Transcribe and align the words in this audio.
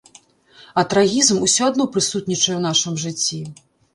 А 0.81 0.83
трагізм 0.93 1.43
усё 1.47 1.63
адно 1.71 1.87
прысутнічае 1.97 2.55
ў 2.57 2.63
нашым 2.69 2.93
жыцці. 3.03 3.41